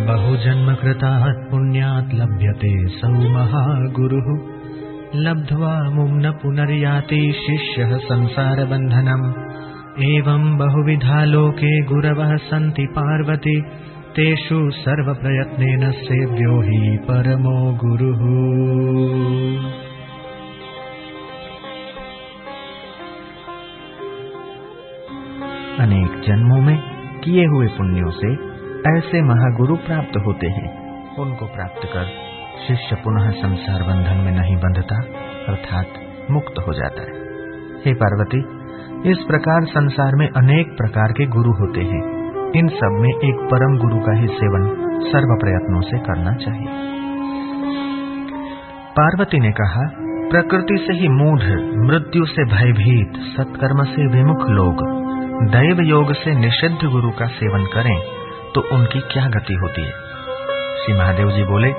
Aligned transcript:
बहुजन्मकृतात् 0.00 1.50
पुण्यात् 1.50 2.14
लभ्यते 2.14 2.88
सौ 2.88 3.08
महागुरुः 3.08 4.52
लब्ध्वा 5.14 5.90
मुं 5.90 6.08
न 6.08 6.30
पुनर्याति 6.30 7.34
शिष्यः 7.46 7.96
संसारबन्धनम्। 7.96 9.32
एवम् 10.02 10.58
बहुविधा 10.58 11.24
लोके 11.24 11.84
गुरवः 11.84 12.36
सन्ति 12.36 12.86
पार्वती। 12.86 13.60
तेषु 14.16 14.70
सर्वप्रयत्नेन 14.70 15.92
सेव्यो 15.92 16.60
हि 16.60 16.96
परमो 16.96 17.78
गुरुः। 17.84 18.22
अनेक 25.78 26.20
जन्मों 26.28 26.62
में 26.62 26.78
किए 27.24 27.46
हुए 27.46 27.66
पुण्यों 27.66 28.10
से 28.10 28.51
ऐसे 28.88 29.22
महागुरु 29.22 29.76
प्राप्त 29.76 30.16
होते 30.26 30.46
हैं। 30.46 30.68
उनको 31.16 31.46
प्राप्त 31.46 31.80
कर 31.84 32.04
शिष्य 32.68 32.96
पुनः 32.96 33.30
संसार 33.30 33.82
बंधन 33.82 34.16
में 34.16 34.32
नहीं 34.32 34.56
बंधता, 34.56 34.96
अर्थात 35.48 35.86
मुक्त 36.30 36.54
हो 36.68 36.72
जाता 36.72 37.02
है। 37.02 37.18
हे 37.86 37.94
पार्वती, 37.94 38.38
इस 39.10 39.18
प्रकार 39.18 39.64
संसार 39.64 40.12
में 40.14 40.28
अनेक 40.28 40.66
प्रकार 40.66 41.12
के 41.12 41.26
गुरु 41.26 41.52
होते 41.52 41.80
हैं। 41.80 42.02
इन 42.56 42.68
सब 42.68 42.96
में 43.00 43.08
एक 43.08 43.48
परम 43.50 43.78
गुरु 43.78 44.00
का 44.00 44.12
ही 44.12 44.26
सेवन 44.26 44.68
सर्व 45.02 45.38
प्रयत्नों 45.40 45.80
से 45.80 45.98
करना 45.98 46.34
चाहिए। 46.34 46.68
पार्वती 48.90 49.38
ने 49.38 49.50
कहा, 49.50 49.90
प्रकृति 50.30 50.84
से 50.86 50.92
ही 50.92 51.08
मूढ़, 51.08 51.42
मृत्यु 51.86 52.24
से 52.24 52.44
भयभीत, 52.44 53.12
सत्कर्म 53.16 53.84
से 53.84 54.06
विमुख 54.06 54.48
लोग 54.48 55.02
दैव 55.50 55.80
योग 55.80 56.12
से 56.12 56.34
निषिद्ध 56.34 56.90
गुरु 56.90 57.10
का 57.10 57.26
सेवन 57.26 57.64
करें। 57.64 58.21
तो 58.54 58.74
उनकी 58.74 59.00
क्या 59.00 59.28
गति 59.28 59.54
होती? 59.54 59.82
है 59.82 59.90
श्री 60.76 60.94
महादेव 60.94 61.30
जी 61.30 61.44
बोले, 61.44 61.72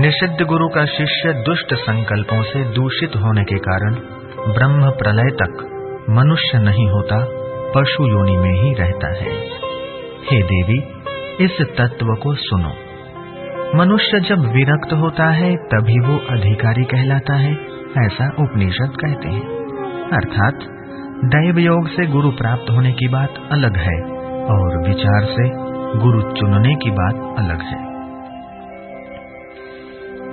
निषिद्ध 0.00 0.42
गुरु 0.42 0.68
का 0.68 0.84
शिष्य 0.84 1.32
दुष्ट 1.32 1.74
संकल्पों 1.74 2.42
से 2.42 2.64
दूषित 2.64 3.16
होने 3.16 3.44
के 3.44 3.58
कारण 3.58 3.94
ब्रह्म 4.54 4.90
प्रलय 4.90 5.30
तक 5.30 5.72
मनुष्य 6.10 6.58
नहीं 6.58 6.86
होता, 6.90 7.16
पशु 7.74 8.06
योनि 8.08 8.36
में 8.36 8.62
ही 8.62 8.74
रहता 8.74 9.08
है। 9.08 9.32
हे 10.30 10.42
देवी, 10.42 11.02
इस 11.44 11.62
तत्व 11.62 12.06
को 12.06 12.34
सुनो। 12.34 12.72
मनुष्य 13.74 14.20
जब 14.20 14.38
विरक्त 14.38 14.92
होता 14.92 15.30
है, 15.30 15.56
तभी 15.56 15.98
वो 15.98 16.18
अधिकारी 16.18 16.84
कहलाता 16.84 17.34
है, 17.34 17.52
ऐसा 17.98 18.26
उपनिषद 18.26 18.92
कहते 19.04 19.28
हैं। 19.28 19.56
अर्थात 20.12 20.54
दैव 21.24 21.58
योग 21.58 21.88
से 21.88 22.06
गुरु 22.06 22.30
प्राप्त 22.30 22.70
होने 22.70 22.92
की 22.92 23.08
बात 23.08 23.34
अलग 23.52 23.76
है 23.76 24.02
और 24.44 24.88
विचार 24.88 25.24
से 25.24 25.65
गुरु 25.86 26.22
चुनने 26.22 26.74
की 26.74 26.90
बात 26.90 27.14
अलग 27.38 27.60
है। 27.60 27.78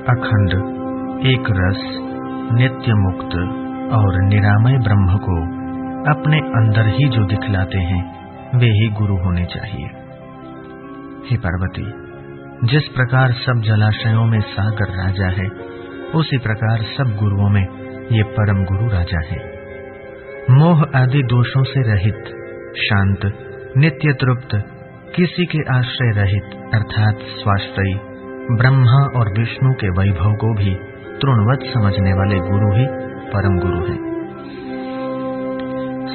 अखंड, 0.04 0.50
एक 1.26 1.44
रस 1.50 1.82
नित्य 2.54 2.94
मुक्त 2.94 3.36
और 3.94 4.24
निरामय 4.24 4.78
ब्रह्म 4.78 5.18
को 5.18 5.64
अपने 6.12 6.38
अंदर 6.38 6.88
ही 6.88 7.10
जो 7.10 7.26
दिखलाते 7.26 7.78
हैं, 7.78 8.30
वे 8.60 8.66
ही 8.66 8.90
गुरु 8.90 9.16
होने 9.16 9.46
चाहिए। 9.46 9.86
हे 11.30 11.38
पार्वती, 11.38 11.86
जिस 12.68 12.88
प्रकार 12.88 13.32
सब 13.32 13.62
जलाशयों 13.62 14.26
में 14.26 14.40
सागर 14.40 14.86
राजा 14.86 15.28
है, 15.28 15.48
उसी 16.16 16.38
प्रकार 16.38 16.78
सब 16.78 17.16
गुरुओं 17.16 17.50
में 17.50 17.64
ये 18.12 18.24
परम 18.24 18.66
गुरु 18.66 18.90
राजा 18.90 19.20
है। 19.26 19.54
मोह 20.50 20.84
आदि 20.96 21.22
दोषों 21.24 21.64
से 21.64 21.94
रहित, 21.94 22.24
शांत, 22.78 23.20
नित्य 23.78 24.14
तृप्त 24.14 24.73
किसी 25.16 25.46
के 25.46 25.60
आश्रय 25.78 26.12
रहित, 26.12 26.44
अर्थात 26.74 27.18
स्वाश्रयी, 27.22 27.94
ब्रह्मा 28.58 29.20
और 29.20 29.40
विष्णु 29.40 29.74
के 29.74 29.90
वैभव 29.90 30.34
को 30.34 30.54
भी 30.54 30.76
तृणवत 31.22 31.60
समझने 31.74 32.14
वाले 32.14 32.40
गुरु 32.40 32.72
ही 32.74 32.88
परम 33.30 33.60
गुरु 33.60 33.86
हैं। 33.88 34.00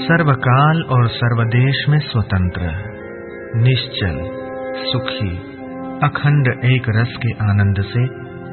सर्वकाल 0.02 0.82
और 0.82 1.08
सर्वदेश 1.08 1.84
में 1.88 1.98
स्वतंत्र, 1.98 2.60
निश्चल, 3.56 4.18
सुखी, 4.84 5.36
अखंड 6.02 6.64
एक 6.64 6.82
रस 6.88 7.16
के 7.16 7.32
आनंद 7.32 7.76
से 7.80 8.06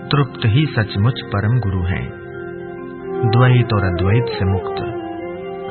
तृप्त 0.09 0.45
ही 0.45 0.65
सचमुच 0.65 1.21
परम 1.21 1.59
गुरु 1.59 1.83
हैं। 1.83 2.09
द्वैत 3.29 3.73
और 3.73 3.83
अद्वैत 3.83 4.25
से 4.39 4.45
मुक्त, 4.45 4.81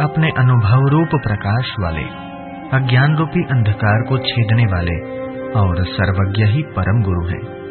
अपने 0.00 0.30
अनुभव 0.38 0.86
रूप 0.88 1.08
प्रकाश 1.14 1.74
वाले 1.80 2.33
अज्ञान 2.72 3.16
रूपी 3.16 3.40
अंधकार 3.40 4.02
को 4.02 4.18
छेदने 4.18 4.66
वाले 4.66 4.96
और 5.52 5.84
सर्वज्ञ 5.84 6.44
ही 6.44 6.62
परम 6.62 7.02
गुरु 7.02 7.26
हैं। 7.26 7.63